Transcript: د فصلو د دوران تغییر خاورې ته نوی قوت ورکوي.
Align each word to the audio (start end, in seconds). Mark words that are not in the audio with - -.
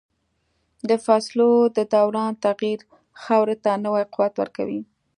د 0.89 0.91
فصلو 1.05 1.51
د 1.77 1.79
دوران 1.93 2.31
تغییر 2.45 2.79
خاورې 3.21 3.55
ته 3.63 3.71
نوی 3.85 4.03
قوت 4.13 4.33
ورکوي. 4.37 4.81